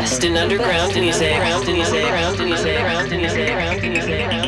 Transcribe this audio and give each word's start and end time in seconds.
best 0.00 0.24
in 0.24 0.34
underground 0.34 0.94
music. 0.94 1.28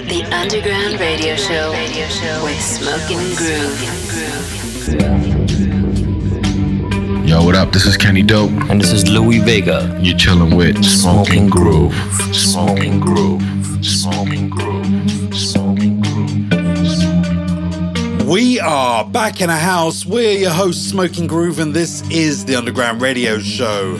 The 0.08 0.24
Underground 0.32 0.98
Radio 0.98 1.36
Show 1.36 1.72
with 2.42 2.60
Smoking 2.60 3.34
Groove. 3.36 3.82
Yo, 7.28 7.44
what 7.44 7.54
up? 7.54 7.70
This 7.72 7.84
is 7.84 7.98
Kenny 7.98 8.22
Dope. 8.22 8.50
And 8.70 8.80
this 8.80 8.92
is 8.92 9.06
Louie 9.10 9.40
Vega. 9.40 9.94
You're 10.00 10.16
chilling 10.16 10.56
with 10.56 10.82
Smoking 10.82 11.50
Groove. 11.50 11.94
Smoking 12.32 12.98
Groove. 12.98 13.42
Smoking 13.84 14.48
Groove. 14.48 15.34
Smoking 15.34 16.00
Groove. 16.00 16.32
We 18.26 18.58
are 18.58 19.04
back 19.04 19.42
in 19.42 19.50
a 19.50 19.58
house. 19.58 20.06
We're 20.06 20.38
your 20.38 20.50
hosts, 20.50 20.88
Smoking 20.88 21.26
Groove, 21.26 21.58
and 21.58 21.74
this 21.74 22.02
is 22.10 22.46
the 22.46 22.56
Underground 22.56 23.02
Radio 23.02 23.38
Show. 23.38 23.98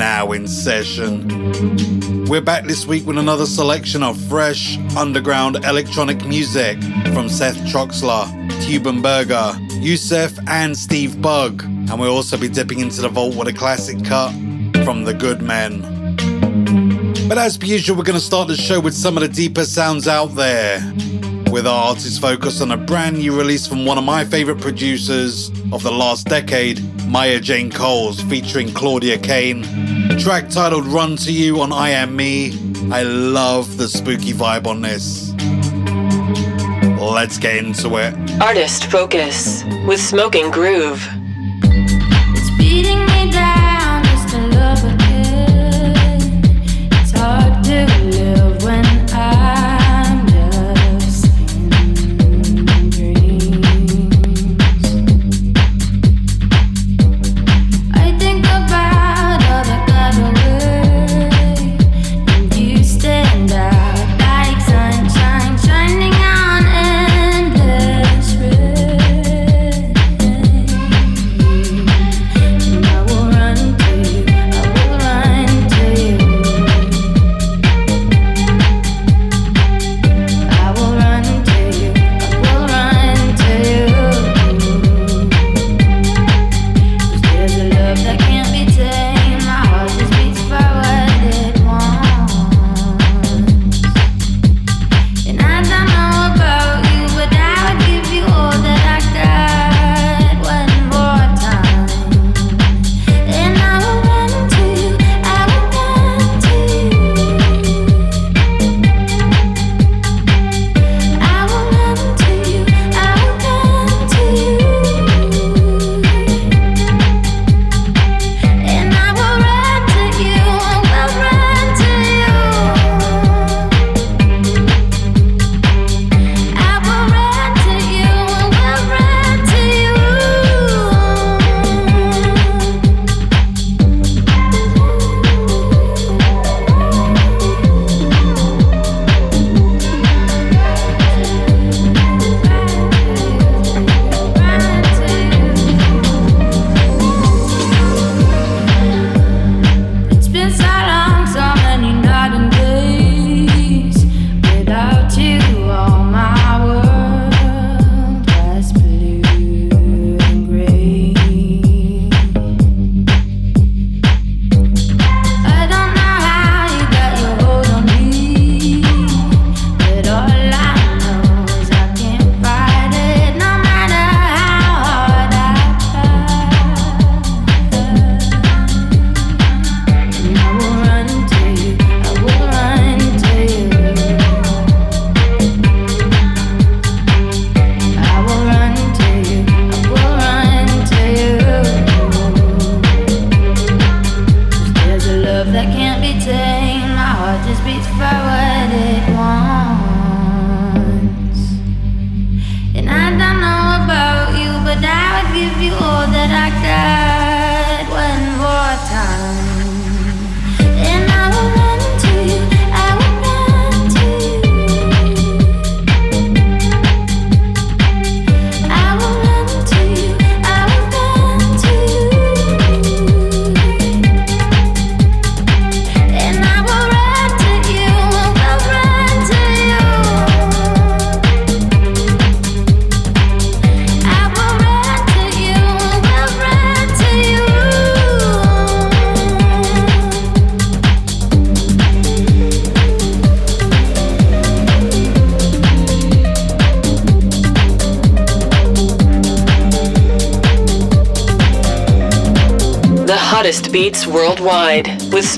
Now 0.00 0.32
in 0.32 0.48
session. 0.48 2.24
We're 2.24 2.40
back 2.40 2.64
this 2.64 2.86
week 2.86 3.06
with 3.06 3.18
another 3.18 3.44
selection 3.44 4.02
of 4.02 4.18
fresh 4.30 4.78
underground 4.96 5.56
electronic 5.56 6.24
music 6.24 6.82
from 7.12 7.28
Seth 7.28 7.58
Troxler, 7.66 8.24
Cuban 8.62 9.02
Burger, 9.02 9.52
Yousef, 9.82 10.42
and 10.48 10.74
Steve 10.74 11.20
Bug. 11.20 11.64
And 11.64 12.00
we'll 12.00 12.16
also 12.16 12.38
be 12.38 12.48
dipping 12.48 12.80
into 12.80 13.02
the 13.02 13.10
vault 13.10 13.36
with 13.36 13.48
a 13.48 13.52
classic 13.52 14.02
cut 14.02 14.32
from 14.86 15.04
The 15.04 15.12
Good 15.12 15.42
Men. 15.42 15.82
But 17.28 17.36
as 17.36 17.58
per 17.58 17.66
usual, 17.66 17.98
we're 17.98 18.04
going 18.04 18.18
to 18.18 18.24
start 18.24 18.48
the 18.48 18.56
show 18.56 18.80
with 18.80 18.94
some 18.94 19.18
of 19.18 19.22
the 19.22 19.28
deeper 19.28 19.66
sounds 19.66 20.08
out 20.08 20.34
there 20.34 20.80
with 21.50 21.66
our 21.66 21.88
artist 21.88 22.22
focus 22.22 22.62
on 22.62 22.70
a 22.70 22.76
brand 22.76 23.18
new 23.18 23.36
release 23.36 23.66
from 23.66 23.84
one 23.84 23.98
of 23.98 24.04
my 24.04 24.24
favorite 24.24 24.60
producers 24.60 25.50
of 25.72 25.82
the 25.82 25.92
last 25.92 26.26
decade, 26.26 26.80
Maya 27.06 27.40
Jane 27.40 27.70
Coles, 27.70 28.22
featuring 28.22 28.72
Claudia 28.72 29.18
Kane. 29.18 29.89
Track 30.20 30.50
titled 30.50 30.84
Run 30.84 31.16
to 31.16 31.32
You 31.32 31.62
on 31.62 31.72
I 31.72 31.88
Am 31.90 32.14
Me. 32.14 32.52
I 32.92 33.04
love 33.04 33.78
the 33.78 33.88
spooky 33.88 34.34
vibe 34.34 34.66
on 34.66 34.82
this. 34.82 35.32
Let's 37.00 37.38
get 37.38 37.56
into 37.56 37.96
it. 37.96 38.14
Artist 38.38 38.84
Focus 38.84 39.64
with 39.86 39.98
Smoking 39.98 40.50
Groove. 40.50 41.02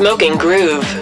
Smoking 0.03 0.37
Groove. 0.37 1.02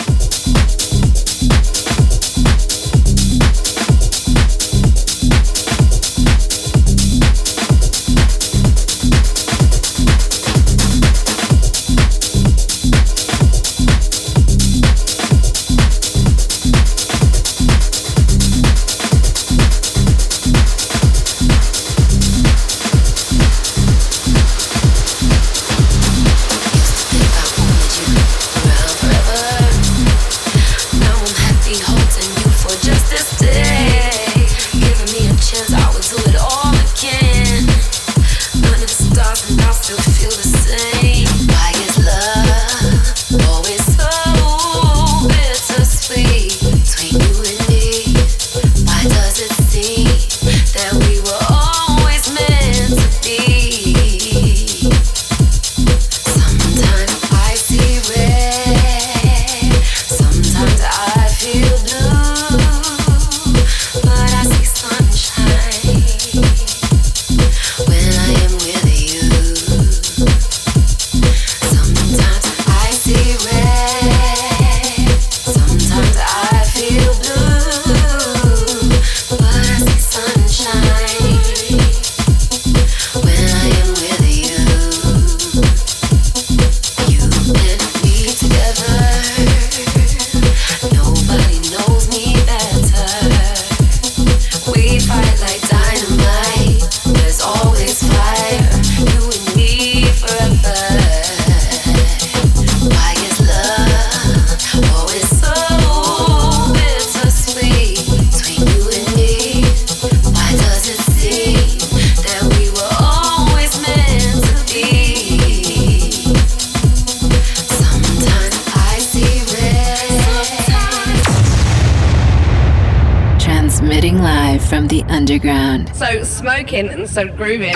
And 126.03 127.07
so 127.07 127.27
grooving. 127.27 127.75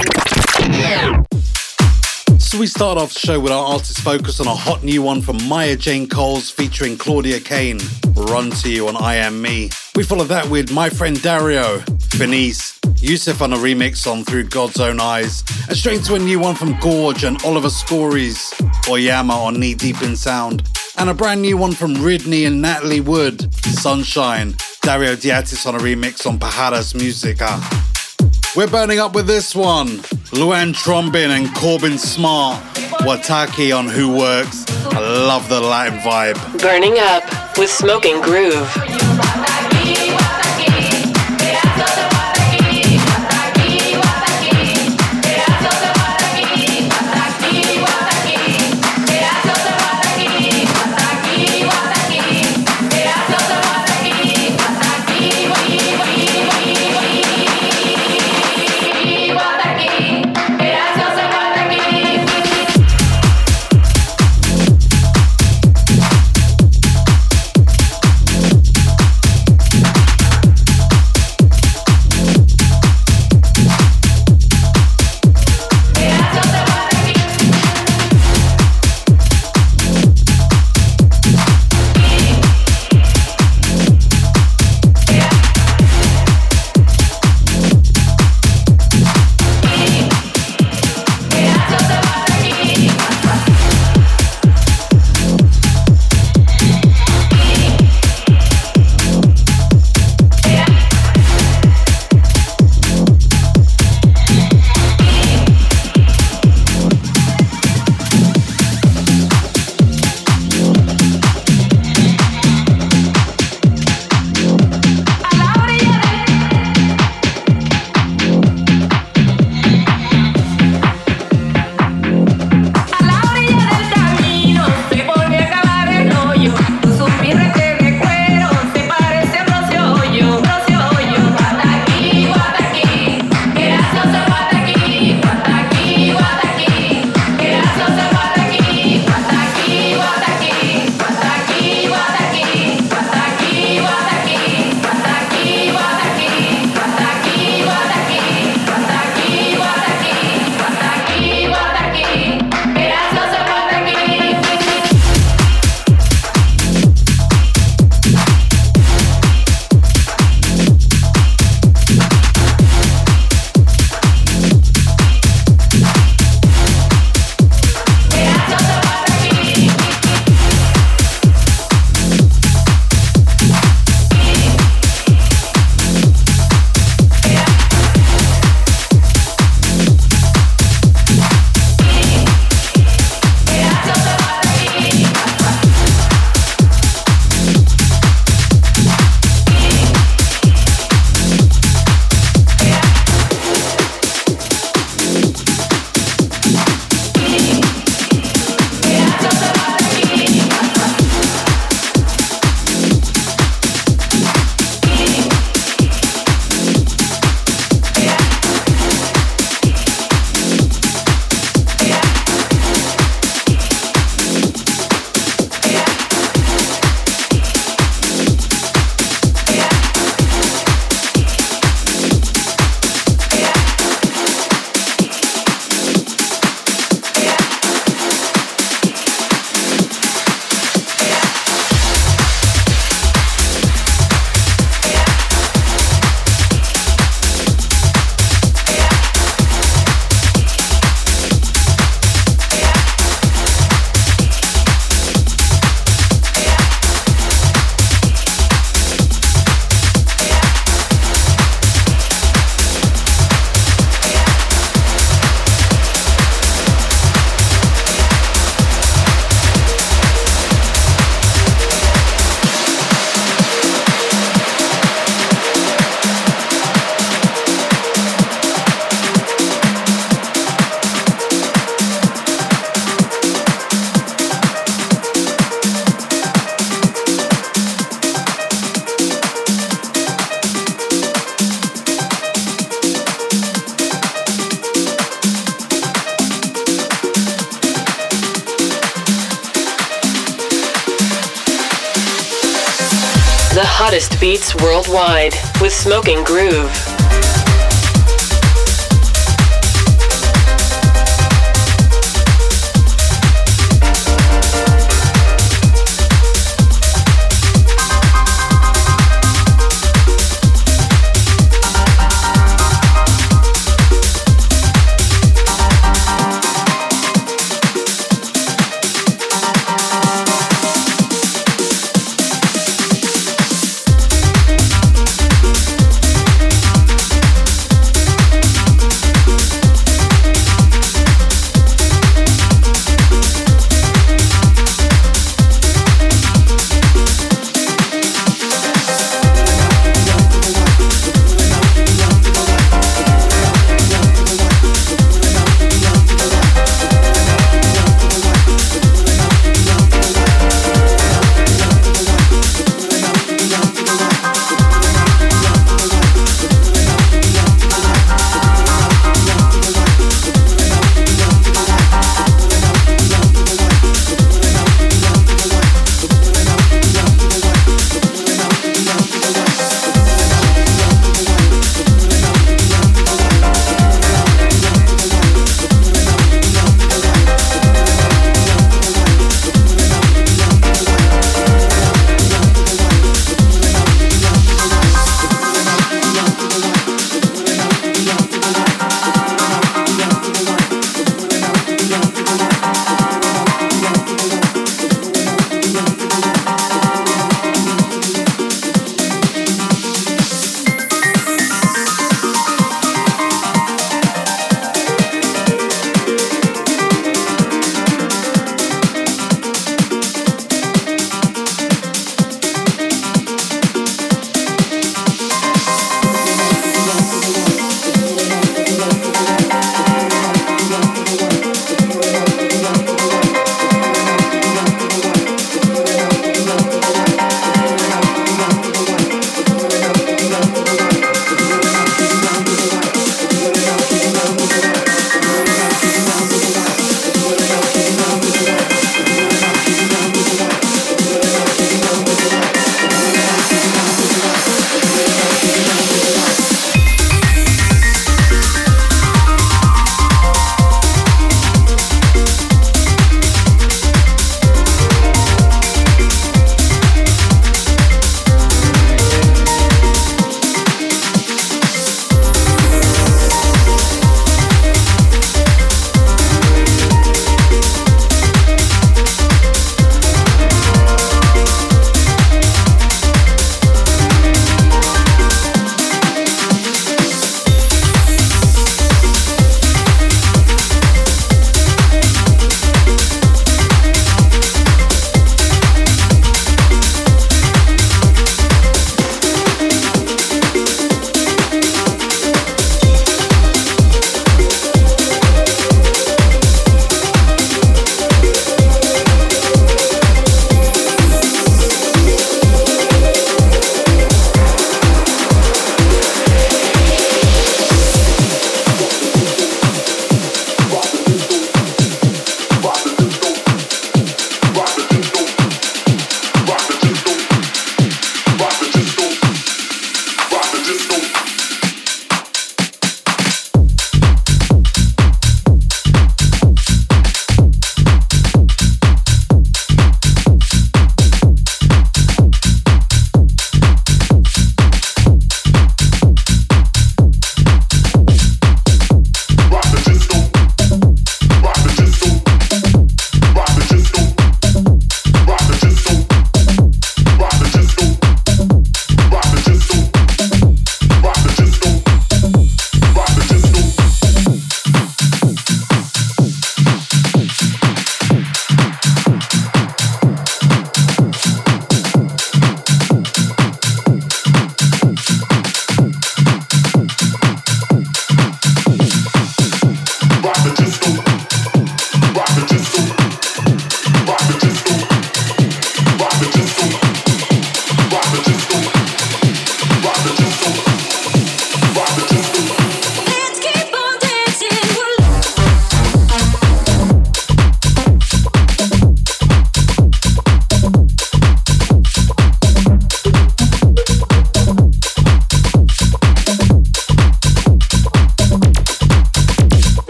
So 2.40 2.58
we 2.58 2.66
start 2.66 2.98
off 2.98 3.14
the 3.14 3.20
show 3.20 3.40
with 3.40 3.52
our 3.52 3.64
artist 3.64 4.00
focus 4.00 4.40
on 4.40 4.48
a 4.48 4.56
hot 4.56 4.84
new 4.84 5.04
one 5.04 5.22
from 5.22 5.38
Maya 5.48 5.76
Jane 5.76 6.10
Coles 6.10 6.50
featuring 6.50 6.98
Claudia 6.98 7.40
Kane, 7.40 7.80
Run 8.16 8.50
to 8.50 8.72
You 8.72 8.88
on 8.88 8.98
I 8.98 9.16
Am 9.16 9.40
Me. 9.40 9.70
We 9.96 10.02
follow 10.02 10.24
that 10.24 10.50
with 10.50 10.72
my 10.72 10.90
friend 10.90 11.22
Dario, 11.22 11.82
Benice, 12.18 12.80
Yousef 12.96 13.42
on 13.42 13.54
a 13.54 13.58
remix 13.58 14.12
on 14.12 14.24
Through 14.24 14.46
God's 14.46 14.80
Own 14.80 15.00
Eyes, 15.00 15.44
and 15.68 15.78
straight 15.78 16.04
to 16.06 16.16
a 16.16 16.20
new 16.20 16.40
one 16.40 16.56
from 16.56 16.80
Gorge 16.80 17.24
and 17.24 17.42
Oliver 17.46 17.70
Schories, 17.70 18.54
Oyama 18.90 19.36
on 19.36 19.60
Knee 19.60 19.76
Deep 19.76 20.02
in 20.02 20.16
Sound, 20.16 20.68
and 20.98 21.12
a 21.12 21.14
brand 21.14 21.44
new 21.44 21.58
one 21.58 21.74
from 21.74 21.94
Ridney 21.94 22.48
and 22.48 22.60
Natalie 22.60 23.02
Wood, 23.02 23.54
Sunshine, 23.66 24.56
Dario 24.82 25.16
D'Attis 25.16 25.68
on 25.68 25.76
a 25.76 25.80
remix 25.80 26.26
on 26.26 26.40
Pajaras 26.40 26.96
Musica. 26.96 27.62
We're 28.56 28.68
burning 28.68 29.00
up 29.00 29.14
with 29.14 29.28
this 29.28 29.54
one. 29.54 30.02
Luan 30.32 30.72
Trombin 30.72 31.30
and 31.30 31.54
Corbin 31.56 31.98
Smart. 31.98 32.64
Wataki 33.02 33.78
on 33.78 33.88
Who 33.90 34.16
Works. 34.16 34.64
I 34.94 35.00
love 35.00 35.50
the 35.50 35.60
Latin 35.60 36.00
vibe. 36.00 36.62
Burning 36.62 36.96
up 36.98 37.24
with 37.58 37.70
Smoking 37.70 38.22
Groove. 38.22 38.72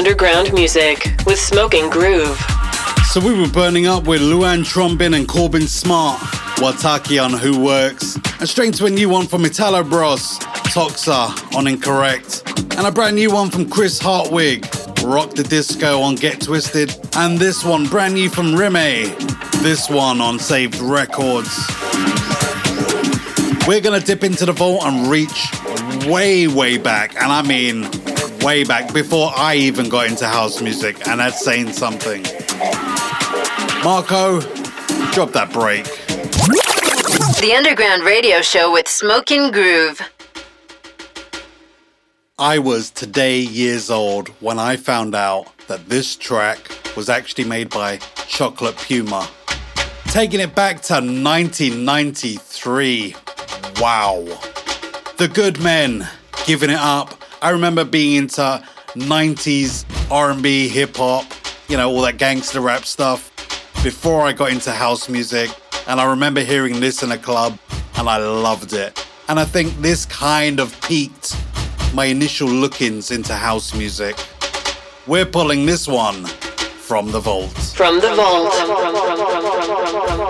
Underground 0.00 0.50
music 0.54 1.12
with 1.26 1.38
Smoking 1.38 1.90
Groove. 1.90 2.34
So 3.10 3.20
we 3.20 3.38
were 3.38 3.50
burning 3.50 3.86
up 3.86 4.04
with 4.04 4.22
Luan 4.22 4.60
Trombin 4.60 5.14
and 5.14 5.28
Corbin 5.28 5.68
Smart, 5.68 6.18
Wataki 6.56 7.22
on 7.22 7.34
Who 7.34 7.62
Works, 7.62 8.16
and 8.38 8.48
straight 8.48 8.72
to 8.76 8.86
a 8.86 8.90
new 8.90 9.10
one 9.10 9.26
from 9.26 9.44
Italo 9.44 9.82
Bros, 9.82 10.38
Toxa 10.72 11.54
on 11.54 11.66
Incorrect, 11.66 12.44
and 12.78 12.86
a 12.86 12.90
brand 12.90 13.16
new 13.16 13.30
one 13.30 13.50
from 13.50 13.68
Chris 13.68 13.98
Hartwig, 13.98 14.64
Rock 15.04 15.32
the 15.32 15.44
Disco 15.46 16.00
on 16.00 16.14
Get 16.14 16.40
Twisted, 16.40 16.98
and 17.16 17.38
this 17.38 17.62
one 17.62 17.86
brand 17.86 18.14
new 18.14 18.30
from 18.30 18.54
Rime, 18.54 19.14
this 19.58 19.90
one 19.90 20.22
on 20.22 20.38
Saved 20.38 20.76
Records. 20.76 21.54
We're 23.68 23.82
gonna 23.82 24.00
dip 24.00 24.24
into 24.24 24.46
the 24.46 24.52
vault 24.52 24.82
and 24.82 25.10
reach 25.10 25.50
way, 26.06 26.48
way 26.48 26.78
back, 26.78 27.20
and 27.20 27.30
I 27.30 27.42
mean 27.42 27.82
way 28.50 28.64
back 28.64 28.92
before 28.92 29.30
I 29.36 29.54
even 29.54 29.88
got 29.88 30.08
into 30.08 30.26
house 30.26 30.60
music, 30.60 31.06
and 31.06 31.20
that's 31.20 31.44
saying 31.44 31.72
something. 31.72 32.24
Marco, 33.84 34.40
drop 35.12 35.30
that 35.34 35.50
break. 35.52 35.84
The 35.84 37.54
Underground 37.56 38.02
Radio 38.02 38.42
Show 38.42 38.72
with 38.72 38.88
Smoking 38.88 39.52
Groove. 39.52 40.00
I 42.40 42.58
was 42.58 42.90
today 42.90 43.38
years 43.38 43.88
old 43.88 44.30
when 44.40 44.58
I 44.58 44.76
found 44.76 45.14
out 45.14 45.56
that 45.68 45.88
this 45.88 46.16
track 46.16 46.58
was 46.96 47.08
actually 47.08 47.44
made 47.44 47.70
by 47.70 47.98
Chocolate 48.26 48.76
Puma. 48.78 49.28
Taking 50.06 50.40
it 50.40 50.56
back 50.56 50.80
to 50.88 50.94
1993. 50.94 53.14
Wow. 53.76 54.24
The 55.18 55.28
Good 55.32 55.62
Men, 55.62 56.08
giving 56.46 56.70
it 56.70 56.80
up 56.80 57.19
I 57.42 57.50
remember 57.50 57.84
being 57.84 58.16
into 58.16 58.62
90s 58.94 59.86
R&B, 60.10 60.68
hip 60.68 60.96
hop, 60.96 61.24
you 61.68 61.76
know, 61.78 61.88
all 61.88 62.02
that 62.02 62.18
gangster 62.18 62.60
rap 62.60 62.84
stuff 62.84 63.30
before 63.82 64.22
I 64.22 64.32
got 64.32 64.52
into 64.52 64.70
house 64.72 65.08
music. 65.08 65.50
And 65.86 66.00
I 66.00 66.10
remember 66.10 66.42
hearing 66.42 66.80
this 66.80 67.02
in 67.02 67.12
a 67.12 67.18
club 67.18 67.58
and 67.96 68.08
I 68.08 68.18
loved 68.18 68.74
it. 68.74 69.06
And 69.28 69.40
I 69.40 69.46
think 69.46 69.74
this 69.80 70.04
kind 70.04 70.60
of 70.60 70.78
piqued 70.82 71.34
my 71.94 72.04
initial 72.06 72.48
look-ins 72.48 73.10
into 73.10 73.32
house 73.34 73.74
music. 73.74 74.16
We're 75.06 75.24
pulling 75.24 75.64
this 75.64 75.88
one 75.88 76.26
from 76.26 77.10
the 77.10 77.20
vault. 77.20 77.56
From 77.74 78.00
the 78.00 78.14
vault. 78.14 78.52
hottest 78.52 80.29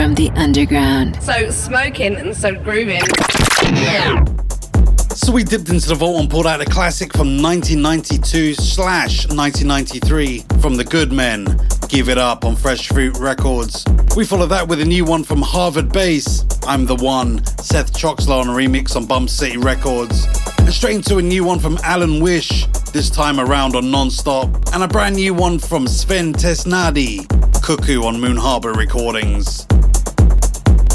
From 0.00 0.14
the 0.14 0.30
underground. 0.30 1.22
So 1.22 1.50
smoking 1.50 2.16
and 2.16 2.34
so 2.34 2.54
grooving. 2.54 3.02
So 5.10 5.30
we 5.30 5.44
dipped 5.44 5.68
into 5.68 5.88
the 5.88 5.94
vault 5.94 6.22
and 6.22 6.30
pulled 6.30 6.46
out 6.46 6.62
a 6.62 6.64
classic 6.64 7.12
from 7.12 7.42
1992 7.42 8.54
slash 8.54 9.28
1993 9.28 10.42
from 10.62 10.76
the 10.76 10.84
Good 10.84 11.12
Men, 11.12 11.44
Give 11.88 12.08
It 12.08 12.16
Up 12.16 12.46
on 12.46 12.56
Fresh 12.56 12.88
Fruit 12.88 13.18
Records. 13.18 13.84
We 14.16 14.24
follow 14.24 14.46
that 14.46 14.66
with 14.66 14.80
a 14.80 14.86
new 14.86 15.04
one 15.04 15.22
from 15.22 15.42
Harvard 15.42 15.92
Bass, 15.92 16.46
I'm 16.66 16.86
the 16.86 16.96
One, 16.96 17.44
Seth 17.58 17.92
Troxler 17.92 18.40
on 18.40 18.48
a 18.48 18.52
remix 18.52 18.96
on 18.96 19.04
Bump 19.04 19.28
City 19.28 19.58
Records. 19.58 20.26
And 20.60 20.72
straight 20.72 20.94
into 20.94 21.18
a 21.18 21.22
new 21.22 21.44
one 21.44 21.58
from 21.58 21.76
Alan 21.82 22.22
Wish, 22.22 22.64
this 22.94 23.10
time 23.10 23.38
around 23.38 23.76
on 23.76 23.84
Nonstop, 23.84 24.72
and 24.72 24.82
a 24.82 24.88
brand 24.88 25.16
new 25.16 25.34
one 25.34 25.58
from 25.58 25.86
Sven 25.86 26.32
Tasnadi, 26.32 27.26
Cuckoo 27.62 28.04
on 28.04 28.18
Moon 28.18 28.38
Harbour 28.38 28.72
Recordings. 28.72 29.66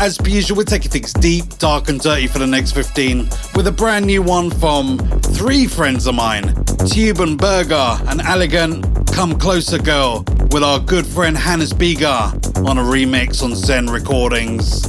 As 0.01 0.17
per 0.17 0.27
usual, 0.27 0.57
we're 0.57 0.63
taking 0.63 0.91
things 0.91 1.13
deep, 1.13 1.57
dark, 1.57 1.87
and 1.87 1.99
dirty 2.01 2.27
for 2.27 2.39
the 2.39 2.47
next 2.47 2.73
15 2.73 3.29
with 3.55 3.67
a 3.67 3.71
brand 3.71 4.05
new 4.05 4.21
one 4.21 4.51
from 4.51 4.97
three 5.21 5.67
friends 5.67 6.05
of 6.05 6.15
mine 6.15 6.53
Tube 6.85 7.21
and 7.21 7.37
Berger, 7.37 7.97
an 8.07 8.19
elegant 8.21 8.85
Come 9.13 9.39
Closer 9.39 9.79
Girl, 9.79 10.25
with 10.51 10.63
our 10.63 10.79
good 10.79 11.07
friend 11.07 11.37
Hannes 11.37 11.71
Bieger 11.71 12.67
on 12.67 12.77
a 12.77 12.81
remix 12.81 13.41
on 13.41 13.55
Zen 13.55 13.87
Recordings. 13.87 14.85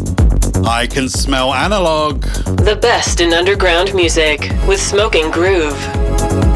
I 0.66 0.86
can 0.88 1.08
smell 1.08 1.54
analog. 1.54 2.22
The 2.64 2.76
best 2.80 3.20
in 3.20 3.32
underground 3.32 3.94
music 3.94 4.50
with 4.66 4.80
Smoking 4.80 5.30
Groove. 5.30 6.55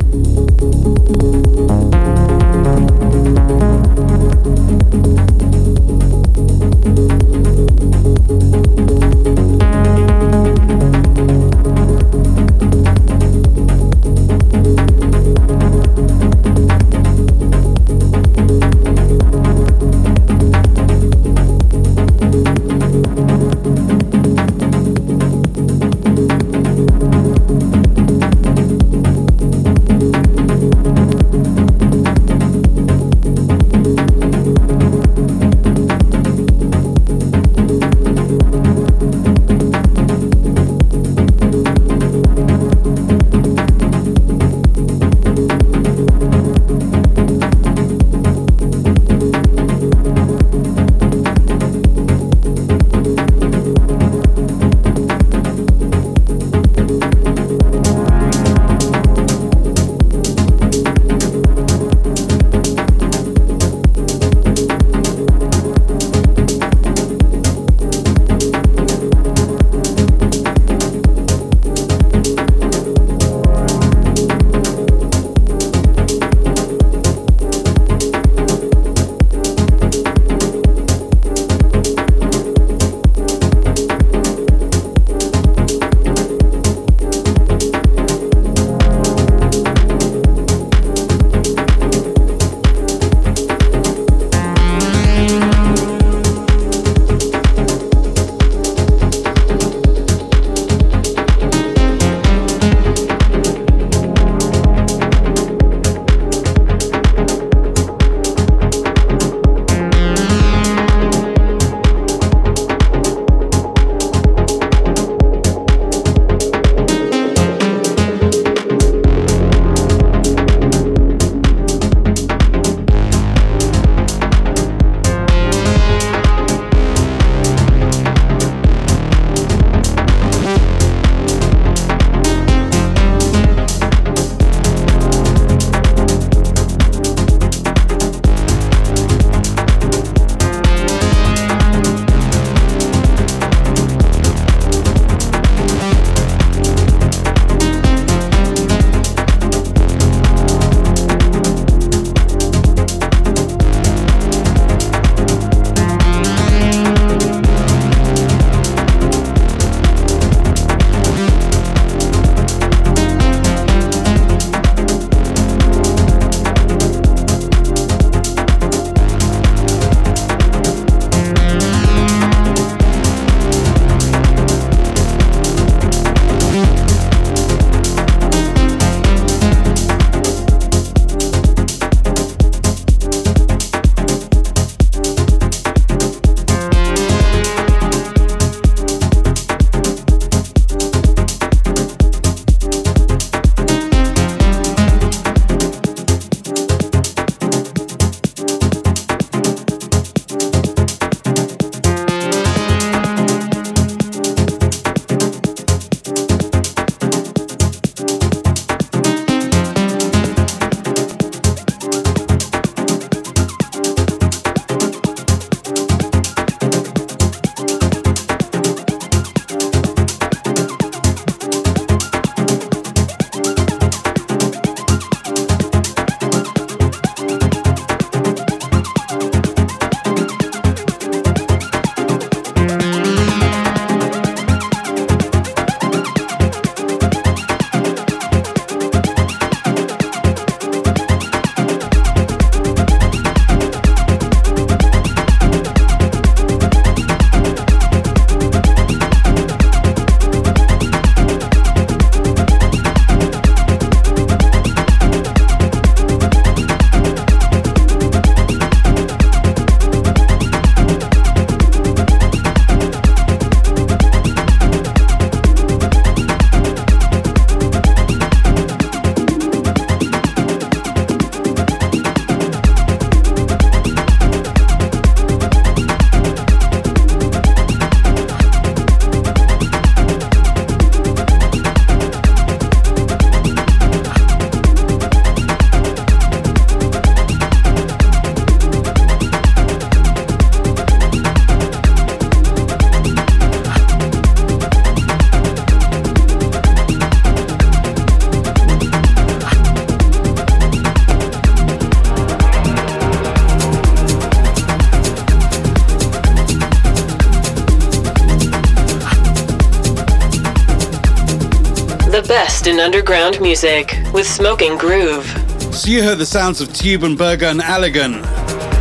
Underground 312.81 313.39
music 313.39 313.95
with 314.11 314.25
Smoking 314.25 314.75
Groove. 314.75 315.25
So 315.71 315.87
you 315.87 316.01
heard 316.01 316.17
the 316.17 316.25
sounds 316.25 316.61
of 316.61 316.73
Tube 316.73 317.01
& 317.01 317.17
Berger 317.17 317.45
and 317.45 317.59
Allegan. 317.61 318.23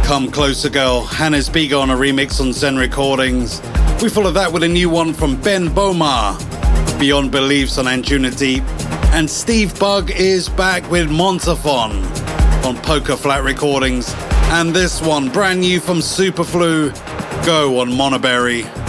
Come 0.05 0.31
Closer 0.31 0.71
Girl, 0.71 1.03
Hannes 1.03 1.51
Bieger 1.51 1.79
on 1.79 1.91
a 1.91 1.95
remix 1.95 2.41
on 2.41 2.55
Zen 2.55 2.77
Recordings. 2.77 3.61
We 4.03 4.09
follow 4.09 4.31
that 4.33 4.51
with 4.51 4.63
a 4.63 4.69
new 4.69 4.89
one 4.89 5.13
from 5.13 5.39
Ben 5.43 5.69
Böhmer, 5.69 6.39
Beyond 6.99 7.31
Beliefs 7.31 7.77
on 7.77 7.85
Anjuna 7.85 8.37
Deep. 8.37 8.65
And 9.13 9.29
Steve 9.29 9.79
Bug 9.79 10.11
is 10.11 10.49
back 10.49 10.91
with 10.91 11.11
Montafon 11.11 12.03
on 12.65 12.77
Poker 12.79 13.17
Flat 13.17 13.45
Recordings. 13.45 14.15
And 14.51 14.75
this 14.75 15.03
one, 15.03 15.29
brand 15.29 15.61
new 15.61 15.79
from 15.79 15.99
Superflu, 15.99 16.95
Go 17.45 17.81
on 17.81 17.91
Monaberry. 17.91 18.80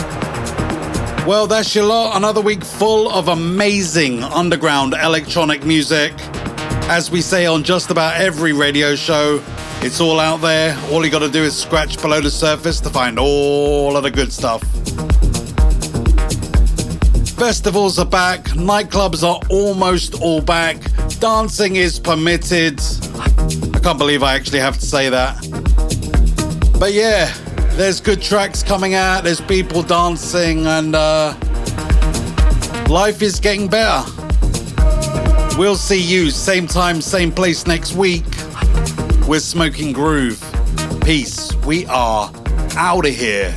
Well, 1.27 1.45
that's 1.45 1.75
your 1.75 1.85
lot. 1.85 2.17
Another 2.17 2.41
week 2.41 2.65
full 2.65 3.09
of 3.11 3.27
amazing 3.27 4.23
underground 4.23 4.95
electronic 4.95 5.63
music. 5.63 6.13
As 6.89 7.11
we 7.11 7.21
say 7.21 7.45
on 7.45 7.63
just 7.63 7.91
about 7.91 8.19
every 8.19 8.53
radio 8.53 8.95
show, 8.95 9.41
it's 9.81 10.01
all 10.01 10.19
out 10.19 10.41
there. 10.41 10.75
All 10.91 11.05
you 11.05 11.11
gotta 11.11 11.29
do 11.29 11.43
is 11.43 11.55
scratch 11.55 12.01
below 12.01 12.21
the 12.21 12.31
surface 12.31 12.79
to 12.81 12.89
find 12.89 13.19
all 13.19 13.95
of 13.95 14.01
the 14.01 14.09
good 14.09 14.33
stuff. 14.33 14.61
Festivals 17.37 17.99
are 17.99 18.05
back, 18.05 18.43
nightclubs 18.55 19.23
are 19.23 19.39
almost 19.49 20.21
all 20.21 20.41
back, 20.41 20.77
dancing 21.19 21.75
is 21.75 21.99
permitted. 21.99 22.81
I 23.75 23.79
can't 23.79 23.99
believe 23.99 24.23
I 24.23 24.33
actually 24.33 24.59
have 24.59 24.79
to 24.79 24.85
say 24.85 25.09
that. 25.09 25.37
But 26.79 26.93
yeah, 26.93 27.31
there's 27.75 27.99
good 27.99 28.21
tracks 28.21 28.63
coming 28.63 28.93
out, 28.93 29.23
there's 29.23 29.41
people 29.41 29.83
dancing, 29.83 30.65
and 30.67 30.95
uh, 30.95 31.33
life 32.89 33.21
is 33.21 33.39
getting 33.39 33.67
better. 33.67 34.03
We'll 35.57 35.75
see 35.75 36.01
you 36.01 36.29
same 36.29 36.67
time, 36.67 37.01
same 37.01 37.31
place 37.31 37.67
next 37.67 37.93
week. 37.93 38.25
We're 39.27 39.39
Smoking 39.39 39.93
Groove. 39.93 40.39
Peace. 41.01 41.53
We 41.65 41.85
are 41.87 42.31
out 42.75 43.05
of 43.05 43.15
here, 43.15 43.51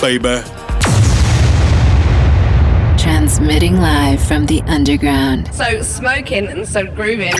baby. 0.00 0.42
Transmitting 2.98 3.76
live 3.76 4.22
from 4.22 4.46
the 4.46 4.62
underground. 4.66 5.52
So 5.54 5.82
smoking 5.82 6.46
and 6.48 6.66
so 6.66 6.84
grooving. 6.86 7.32